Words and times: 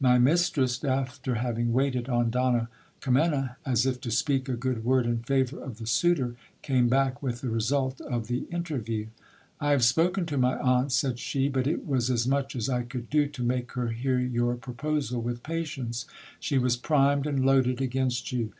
My 0.00 0.16
mistress, 0.18 0.82
after 0.82 1.34
having 1.34 1.74
waited 1.74 2.08
on 2.08 2.30
Donna 2.30 2.70
Kimena, 3.02 3.56
as 3.66 3.84
if 3.84 4.00
to 4.00 4.10
speak 4.10 4.48
a 4.48 4.54
good 4.56 4.82
word 4.82 5.04
in 5.04 5.18
favour 5.18 5.62
of 5.62 5.76
the 5.76 5.86
suitor, 5.86 6.36
came 6.62 6.88
back 6.88 7.22
with 7.22 7.42
the 7.42 7.50
result 7.50 8.00
of 8.00 8.26
the 8.26 8.44
interview. 8.50 9.08
I 9.60 9.72
have 9.72 9.84
spoken 9.84 10.24
to 10.24 10.38
my 10.38 10.56
aunt, 10.56 10.90
said 10.90 11.18
she, 11.18 11.50
but 11.50 11.66
it 11.66 11.86
was 11.86 12.10
as 12.10 12.26
much 12.26 12.56
as 12.56 12.70
I 12.70 12.84
could 12.84 13.10
do 13.10 13.26
to 13.28 13.42
make 13.42 13.72
her 13.72 13.88
hear 13.88 14.18
your 14.18 14.54
proposal 14.56 15.20
with 15.20 15.42
patience. 15.42 16.06
She 16.40 16.56
was 16.56 16.78
primed 16.78 17.26
and 17.26 17.44
loaded 17.44 17.82
against 17.82 18.32
you. 18.32 18.52